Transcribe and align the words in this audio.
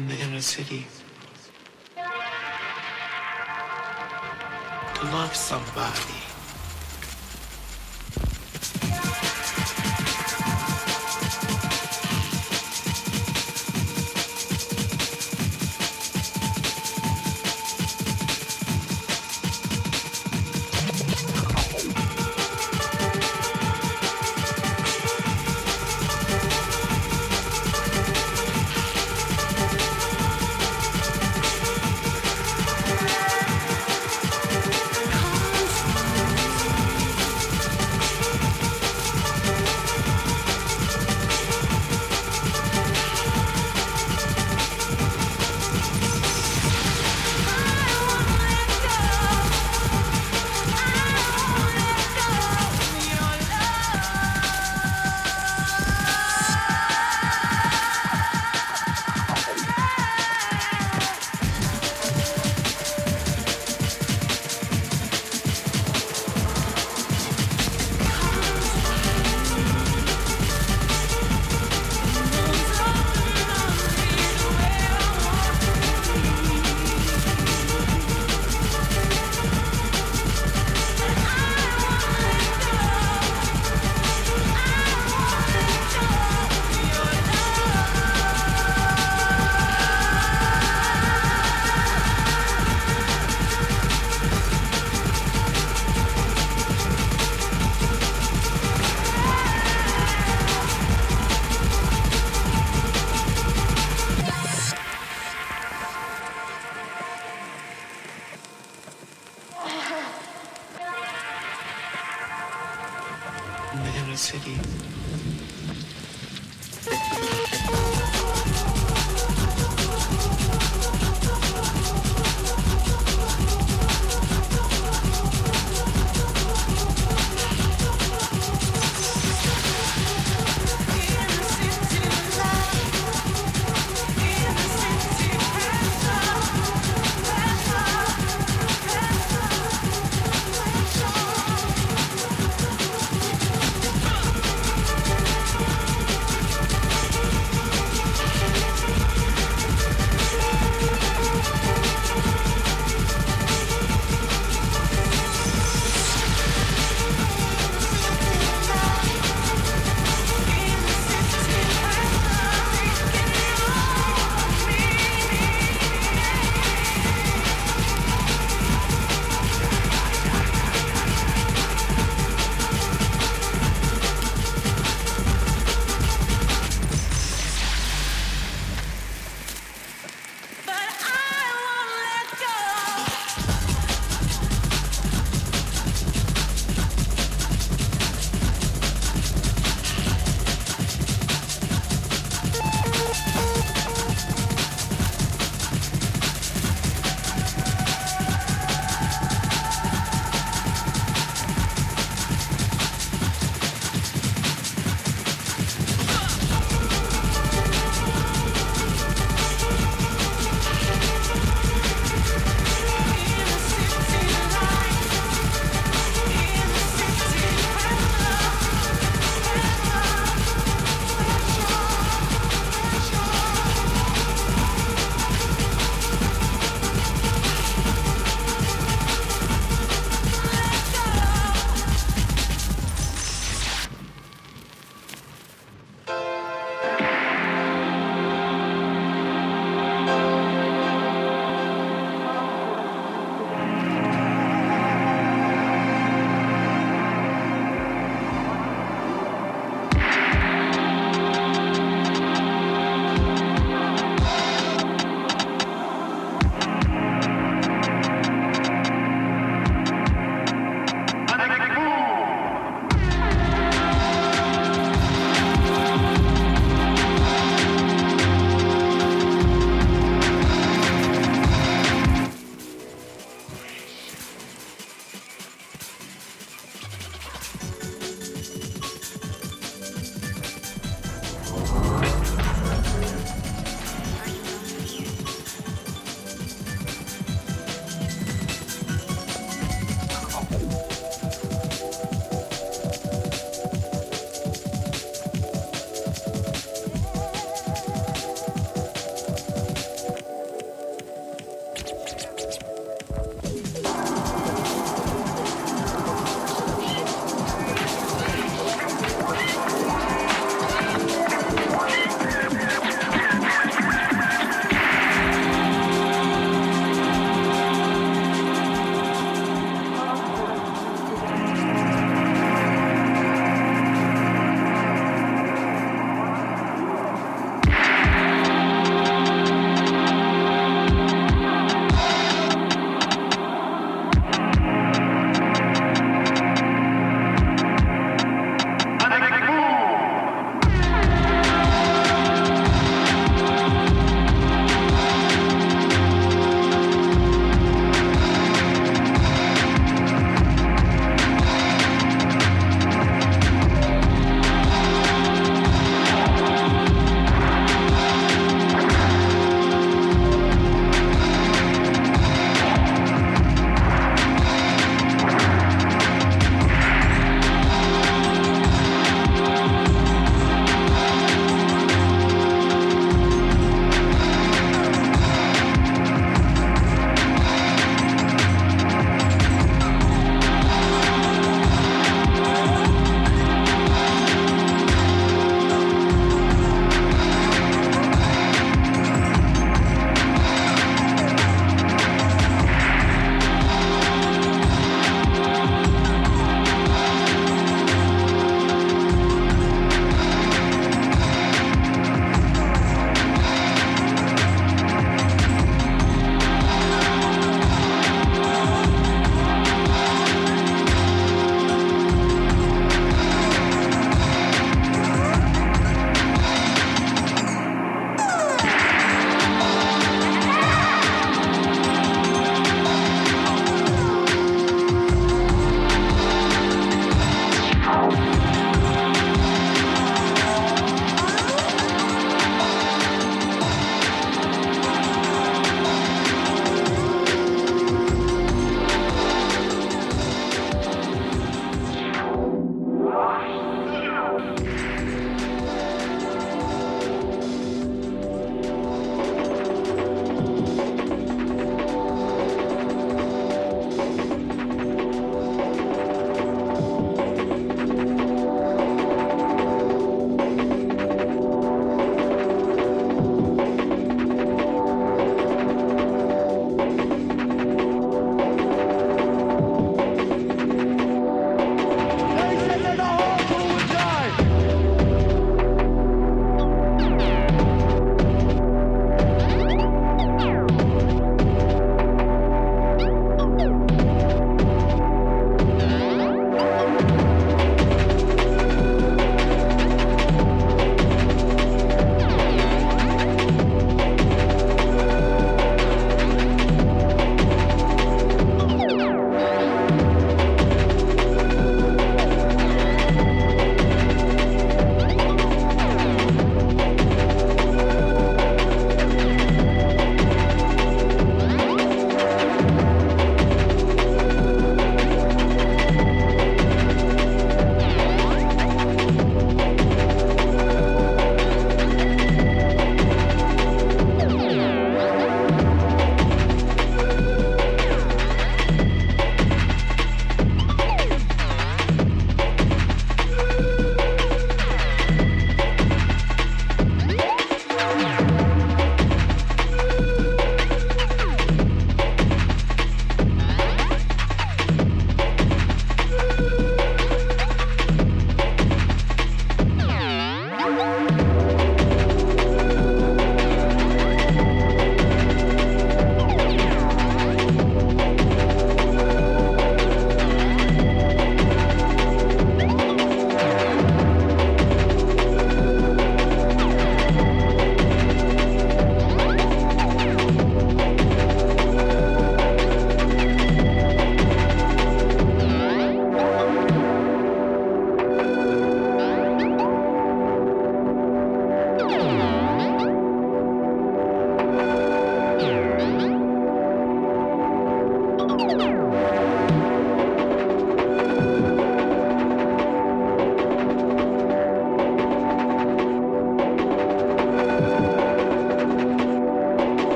in 0.00 0.08
the 0.08 0.18
inner 0.24 0.40
city 0.40 0.86
to 4.94 5.04
love 5.12 5.34
somebody. 5.34 6.29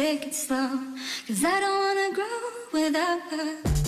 take 0.00 0.26
it 0.28 0.34
slow. 0.34 0.70
Cause 1.26 1.44
I 1.44 1.60
don't 1.60 1.78
wanna 1.84 2.14
grow 2.14 2.38
without 2.72 3.20
her. 3.32 3.79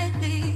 might 0.00 0.20
be 0.20 0.49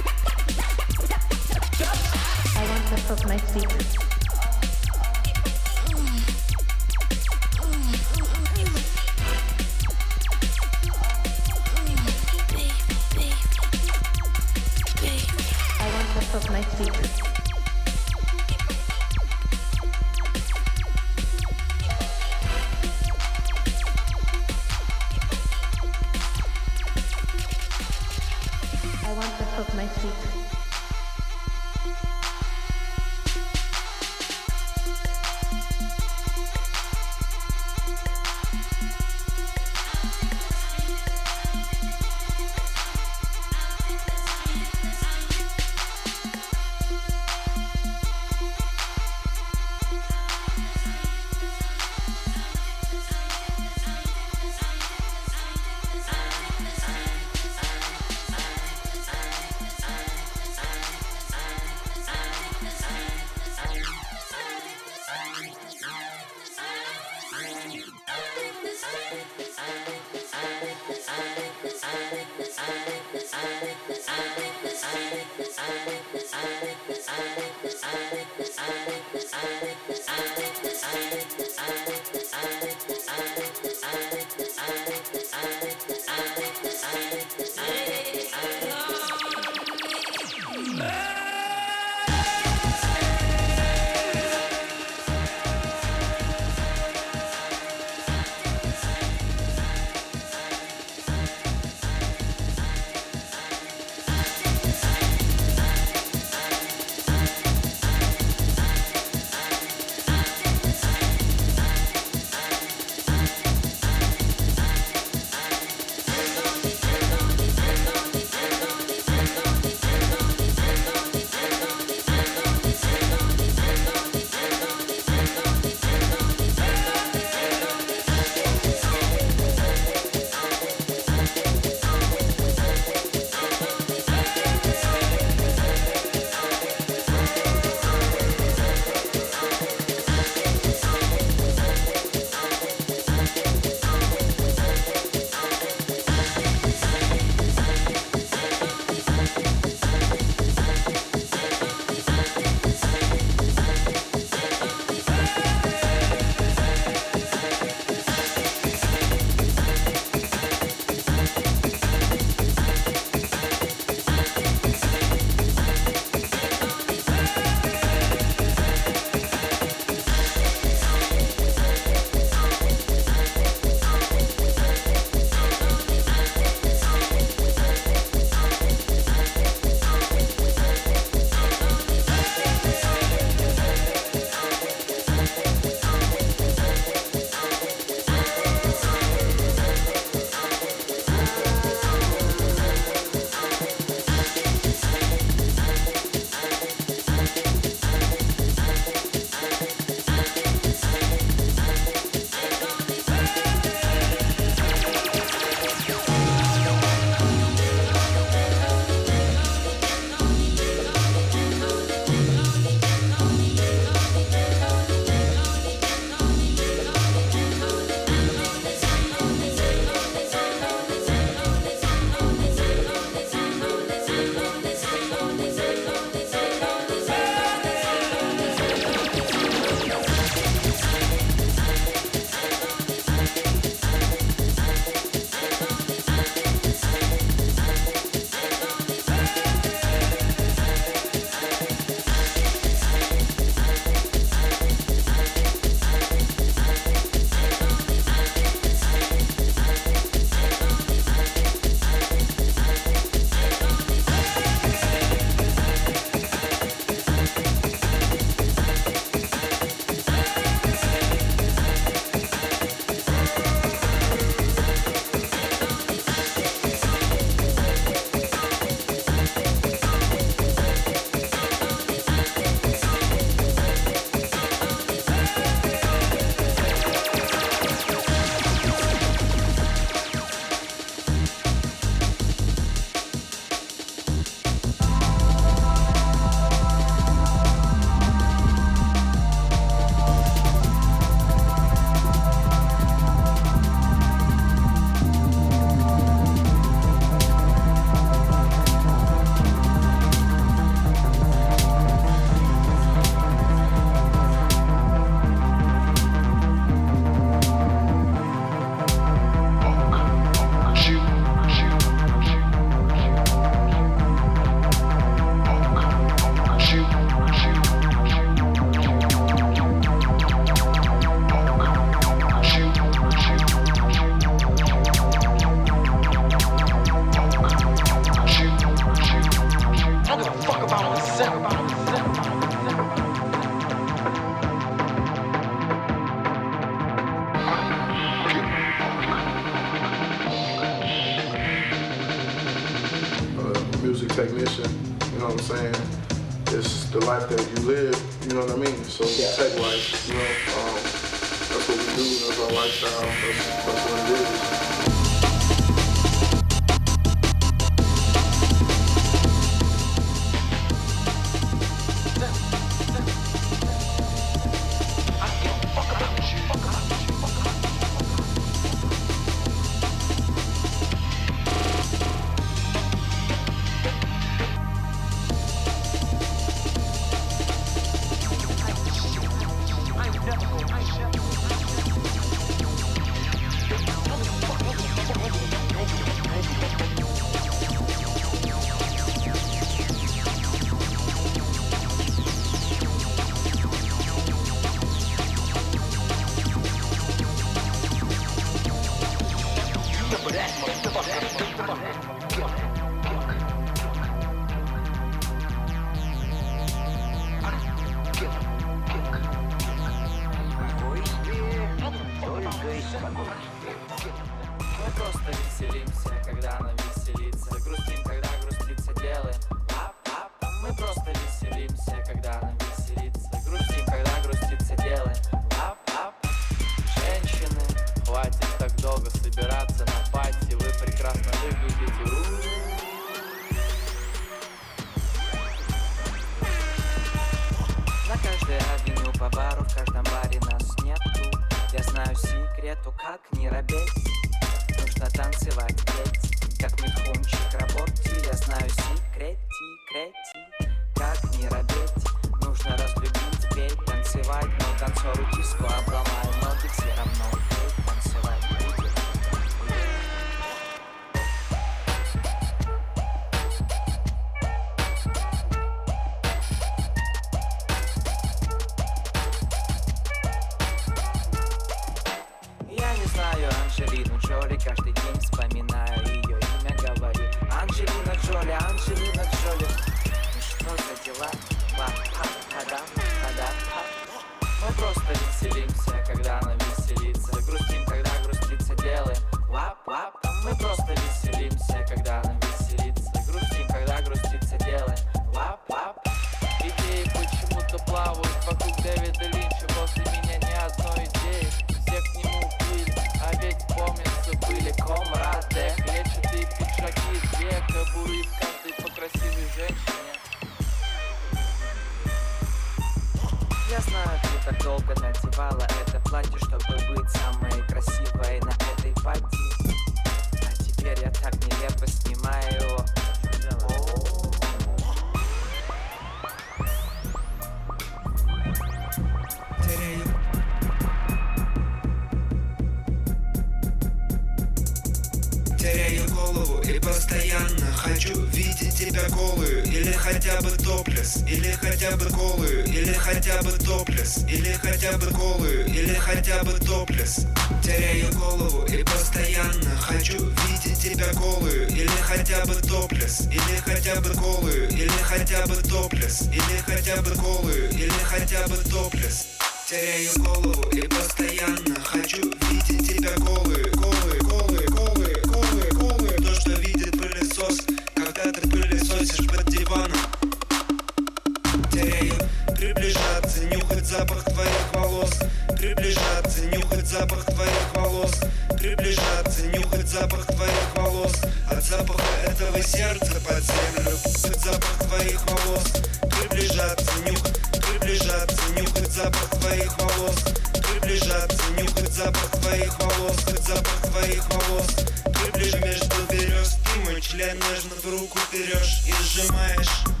запах 576.91 577.23
твоих 577.25 577.73
волос. 577.73 578.11
Приближаться, 578.57 579.43
нюхать 579.47 579.87
запах 579.87 580.25
твоих 580.25 580.75
волос. 580.75 581.13
От 581.49 581.63
запаха 581.63 582.03
этого 582.25 582.61
сердца 582.61 583.13
под 583.25 583.41
землю. 583.41 583.97
Запах 584.43 584.77
твоих 584.89 585.21
волос. 585.25 585.71
Приближаться, 586.01 586.91
нюхать, 587.07 587.39
приближаться, 587.61 588.41
нюхать 588.57 588.91
запах 588.91 589.29
твоих 589.39 589.77
волос. 589.77 590.17
Приближаться, 590.53 591.43
нюхать 591.57 591.93
запах 591.93 592.29
твоих 592.41 592.77
волос. 592.79 593.17
Запах 593.47 593.91
твоих 593.91 594.23
волос. 594.29 594.67
Приближь 595.05 595.61
между 595.63 595.95
берез 596.11 596.57
Ты 596.65 596.91
мой 596.91 596.99
член 596.99 597.37
нежно 597.37 597.75
в 597.83 597.89
руку 597.89 598.19
берешь 598.33 598.83
и 598.85 598.93
сжимаешь. 599.01 600.00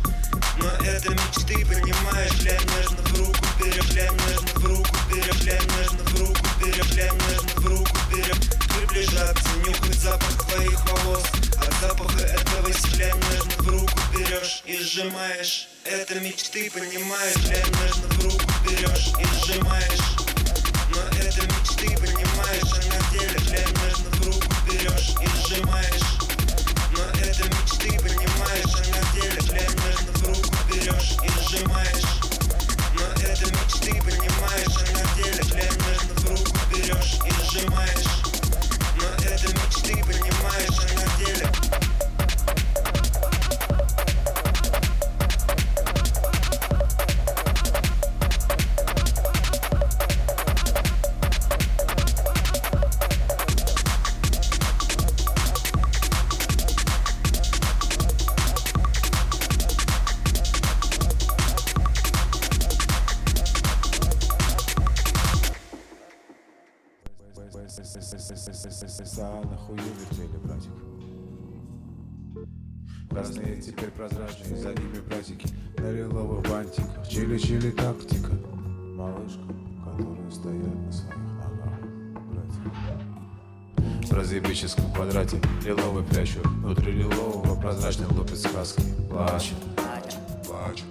Но 0.61 0.69
это 0.85 1.09
мечты, 1.09 1.65
понимаешь, 1.65 2.33
глянь 2.39 2.61
нежно 2.77 2.97
в 2.97 3.19
руку, 3.19 3.45
переглянь 3.57 4.13
нежно 4.27 4.59
в 4.59 4.65
руку, 4.65 4.95
переглянь 5.09 5.67
нежно 5.79 6.03
в 6.03 6.19
руку, 6.19 6.45
переглянь 6.59 7.17
нежно 7.29 7.61
в 7.61 7.65
руку, 7.65 7.97
пере 8.11 8.33
Приближаться, 8.77 9.49
нюхать 9.65 9.99
запах 9.99 10.45
твоих 10.45 10.79
волос. 10.85 11.23
От 11.57 11.73
запаха 11.81 12.19
этого 12.19 12.71
селянь 12.73 13.17
нежно 13.31 13.51
в 13.57 13.67
руку 13.69 13.99
берешь 14.13 14.61
и 14.65 14.77
сжимаешь. 14.77 15.67
Это 15.83 16.19
мечты, 16.19 16.69
понимаешь, 16.69 17.37
глянь 17.37 17.65
нежно 17.81 18.07
в 18.09 18.23
руку 18.23 18.45
берешь 18.63 19.13
и 19.19 19.25
сжимаешь. 19.43 20.15
Но 20.89 21.01
это 21.17 21.41
мечты, 21.41 21.97
понимаешь, 21.97 22.71
а 22.71 22.85
на 22.85 23.19
деле 23.19 23.39
глянь 23.47 23.73
нежно 23.83 24.09
в 24.11 24.27
руку 24.27 24.47
берешь 24.67 25.15
и 25.21 25.47
сжимаешь. 25.47 26.20
жмешь 31.01 31.17
и 31.23 31.29
нажимаешь. 31.29 32.19
Но 32.93 33.01
это 33.21 33.45
мечты, 33.51 34.01
понимаешь, 34.01 34.77
а 34.77 34.91
на 34.91 35.15
деле 35.15 35.43
Глянь 35.49 35.77
между 35.87 36.13
в 36.15 36.69
берешь 36.69 37.19
и 37.25 37.31
нажимаешь. 37.31 38.10
Хую 69.71 69.83
вертели, 69.83 70.37
братик. 70.43 70.71
Красные 73.09 73.61
теперь 73.61 73.89
прозрачные, 73.91 74.57
за 74.57 74.73
ними 74.73 74.99
братики. 75.07 75.47
На 75.77 75.91
лиловых 75.93 76.45
бантиках, 76.49 77.07
чили-чили 77.07 77.71
тактика. 77.71 78.33
Малышка, 78.97 79.39
которые 79.85 80.29
стоят 80.29 80.75
на 80.75 80.91
своих 80.91 81.15
ногах 81.15 81.79
Братик. 82.33 84.09
В 84.09 84.13
разъебическом 84.13 84.91
квадрате 84.91 85.39
лиловый 85.63 86.03
прячу. 86.03 86.41
Внутри 86.43 86.91
лилового 86.91 87.55
прозрачный 87.57 88.07
лупит 88.07 88.39
сказки. 88.39 88.83
Плачет, 89.09 89.55
плачет, 89.77 90.17
плачет 90.45 90.85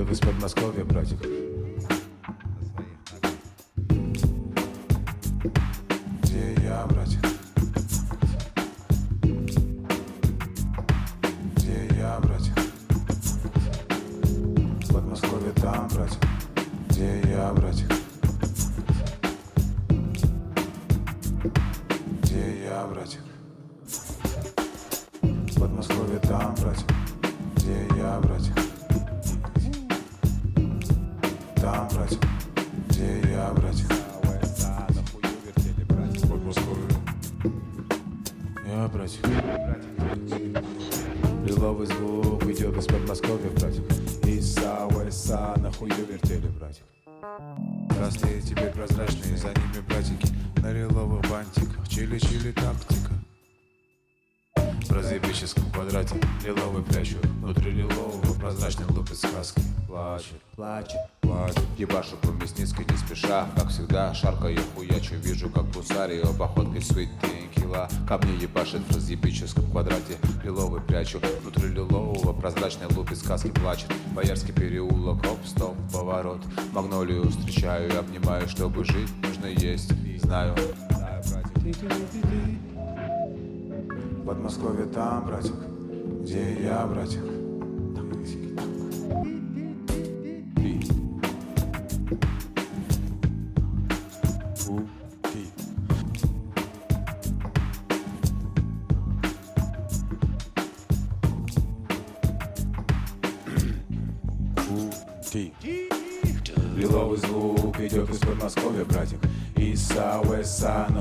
идет 0.00 0.12
из 0.12 0.20
Подмосковья, 0.20 0.84
братик 0.84 1.49
спеша 63.10 63.46
Как 63.56 63.68
всегда, 63.68 64.14
шаркаю, 64.14 64.58
хуячу 64.74 65.16
Вижу, 65.16 65.50
как 65.50 65.64
Бусарио 65.66 66.32
походкой 66.32 66.80
sweet 66.80 67.08
кила 67.54 67.88
Камни 68.06 68.40
ебашит 68.40 68.80
в 68.88 68.96
разъебическом 68.96 69.68
квадрате 69.70 70.16
Лиловый 70.44 70.80
прячу. 70.80 71.20
Внутри 71.42 71.68
лилового 71.68 72.32
прозрачный 72.32 72.86
лупит 72.94 73.18
сказки 73.18 73.48
Плачет. 73.48 73.90
Боярский 74.14 74.52
переулок, 74.52 75.18
оп, 75.26 75.38
стоп, 75.44 75.76
поворот. 75.92 76.40
Магнолию 76.72 77.28
встречаю 77.30 77.90
и 77.90 77.96
обнимаю 77.96 78.48
Чтобы 78.48 78.84
жить, 78.84 79.10
нужно 79.22 79.46
есть. 79.46 79.92
Знаю, 80.22 80.54
Подмосковье 84.26 84.86
там, 84.86 85.26
братик, 85.26 85.54
где 86.22 86.62
я, 86.62 86.86
братик. 86.86 87.22
Ти. 88.24 88.69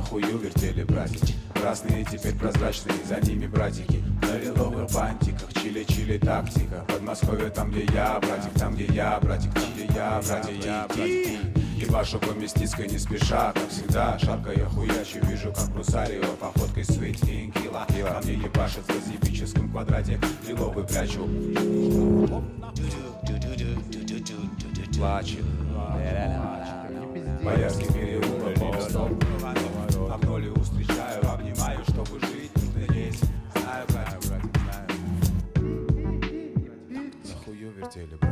Хую 0.10 0.40
вертели, 0.40 0.84
братик 0.84 1.22
Красные 1.54 2.06
теперь 2.06 2.36
прозрачные, 2.36 2.96
за 3.06 3.20
ними 3.20 3.46
братики. 3.46 4.02
На 4.22 4.38
лиловых 4.38 4.90
бантиках, 4.92 5.52
чили-чили 5.54 6.18
тактика. 6.18 6.86
Подмосковье 6.88 7.50
там, 7.50 7.70
где 7.70 7.84
я, 7.94 8.18
братик, 8.20 8.54
там, 8.58 8.76
где 8.76 8.86
я, 8.86 9.20
братик 9.20 9.54
Там, 9.54 9.64
где 9.74 9.86
я, 9.94 10.22
братик, 10.26 10.66
я, 10.66 10.88
братик. 10.88 11.40
Ебашу 11.76 12.18
по 12.20 12.32
Мясницкой 12.32 12.88
не 12.88 12.98
спеша, 12.98 13.52
как 13.52 13.68
всегда. 13.70 14.18
Шарка 14.20 14.52
я 14.54 14.66
хуячу, 14.68 15.20
вижу, 15.28 15.52
как 15.52 15.76
Русарио. 15.76 16.24
Походкой 16.40 16.84
Sweet 16.84 17.20
King 17.22 17.62
Кила 17.62 17.86
Ко 17.86 18.22
мне 18.24 18.34
ебашит 18.36 18.84
в 18.86 18.90
разъебическом 18.90 19.70
квадрате. 19.70 20.18
Лиловый 20.48 20.86
прячу. 20.86 21.28
Плачет. 24.98 25.46
Боярский 27.44 27.88
переулок, 27.88 28.82
стоп, 28.82 29.12
Встречаю, 30.62 31.32
обнимаю, 31.32 31.80
чтобы 31.84 32.20
жить, 32.20 32.52
нужно 32.56 32.94
есть 32.94 33.24
Знаю, 33.56 33.86
братик, 33.88 34.30
братик, 34.30 34.58
знаю. 34.62 34.88
Нахую 37.26 37.72
вертели, 37.72 38.16
братик 38.16 38.29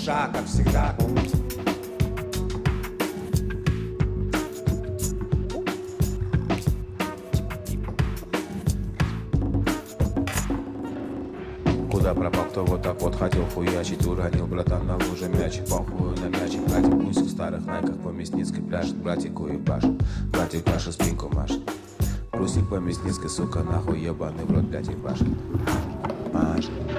спеша, 0.00 0.30
как 0.32 0.46
всегда. 0.46 0.96
Куда 11.90 12.14
пропал, 12.14 12.44
кто 12.44 12.64
вот 12.64 12.82
так 12.82 13.00
вот 13.02 13.14
хотел 13.14 13.44
хуячить 13.46 14.06
Уронил, 14.06 14.46
братан, 14.46 14.86
на 14.86 14.94
луже 14.94 15.28
мячик 15.28 15.66
Похую 15.68 16.16
на 16.16 16.28
мячик, 16.28 16.60
братик 16.66 16.90
Пусть 17.04 17.20
в 17.20 17.30
старых 17.30 17.66
найках 17.66 17.96
по 17.98 18.08
Мясницкой 18.08 18.62
пляшет 18.62 18.96
Братику 18.96 19.48
и 19.48 19.56
башет, 19.56 20.00
братик 20.32 20.66
нашу 20.66 20.92
спинку 20.92 21.28
машет. 21.34 21.60
Брусик 22.32 22.68
по 22.68 22.76
Мясницкой, 22.76 23.28
сука, 23.28 23.62
нахуй 23.62 24.00
ебаный 24.00 24.44
в 24.44 24.52
рот, 24.52 24.64
блядь, 24.64 24.88
ебашит 24.88 25.28
Машет 26.32 26.89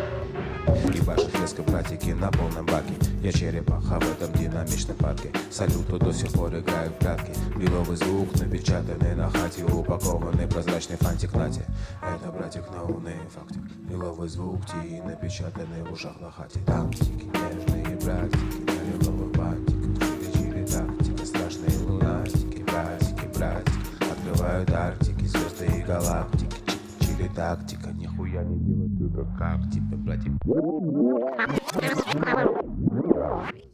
Братики 1.68 2.09
на 2.09 2.32
полном 2.32 2.66
баке. 2.66 2.93
Я 3.22 3.32
черепаха 3.32 3.99
в 3.99 4.12
этом 4.12 4.34
динамичном 4.34 4.97
парке. 4.97 5.32
Салюту 5.49 5.99
до 5.99 6.12
сих 6.12 6.32
пор 6.34 6.55
играю 6.57 6.89
в 6.91 6.95
прятки. 6.95 7.32
Лиловый 7.57 7.95
звук 7.97 8.34
напечатанный 8.39 9.16
на 9.16 9.30
хате 9.30 9.64
Упакованный 9.64 10.47
прозрачный 10.47 10.97
фантик 10.97 11.34
нате 11.34 11.66
Это 12.01 12.32
братик 12.32 12.64
на 12.72 12.84
умный 12.84 13.16
фактик. 13.30 13.62
Лиловый 13.89 14.28
звук 14.28 14.66
ти 14.66 15.01
напечатанный 15.01 15.84
в 15.84 15.93
ушах 15.93 16.20
на 16.20 16.32
хате. 16.32 16.59
Тактики, 16.66 17.26
нежные 17.26 17.97
братики 17.97 18.62
На 18.66 19.03
лиловых 19.03 19.32
бантиках 19.38 20.09
Чили-чили 20.34 20.66
тактика 20.66 21.26
Страшные 21.26 21.78
лунатики. 21.88 22.64
Братики, 22.64 23.38
братики 23.38 24.12
Открывают 24.12 24.72
Арктики 24.72 25.26
Звезды 25.26 25.66
и 25.78 25.82
галактики. 25.84 26.57
Чили 26.99 27.30
тактика, 27.36 27.89
нихуя 27.91 28.43
не 28.43 28.59
делать, 28.59 28.97
только 29.16 29.38
как. 29.38 29.59